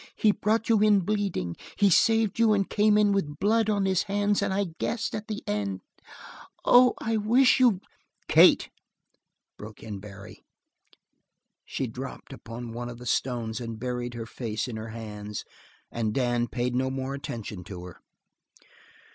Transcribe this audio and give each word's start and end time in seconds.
"He 0.15 0.31
brought 0.31 0.67
you 0.67 0.79
in 0.79 1.01
bleeding. 1.01 1.55
He 1.77 1.91
saved 1.91 2.39
you 2.39 2.53
and 2.53 2.67
came 2.67 2.97
in 2.97 3.11
with 3.11 3.37
blood 3.37 3.69
on 3.69 3.85
his 3.85 4.01
hands 4.01 4.41
and 4.41 4.51
I 4.51 4.63
guessed 4.79 5.13
at 5.13 5.27
the 5.27 5.43
end. 5.45 5.81
Oh, 6.65 6.95
I 6.99 7.17
wish 7.17 7.59
you" 7.59 7.81
"Kate!" 8.27 8.71
broke 9.59 9.83
in 9.83 9.99
Barry. 9.99 10.43
She 11.65 11.85
dropped 11.85 12.33
upon 12.33 12.73
one 12.73 12.89
of 12.89 12.97
the 12.97 13.05
stones 13.05 13.61
and 13.61 13.79
buried 13.79 14.15
her 14.15 14.25
face 14.25 14.67
in 14.67 14.75
her 14.75 14.89
hands 14.89 15.45
and 15.91 16.15
Dan 16.15 16.47
paid 16.47 16.73
no 16.73 16.89
more 16.89 17.13
attention 17.13 17.63
to 17.65 17.83
her. 17.83 18.01